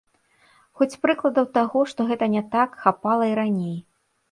Хоць 0.79 0.97
прыкладаў 1.03 1.45
таго, 1.59 1.85
што 1.93 2.07
гэта 2.13 2.25
не 2.39 2.43
так, 2.57 2.69
хапала 2.87 3.31
і 3.35 3.39
раней. 3.45 3.79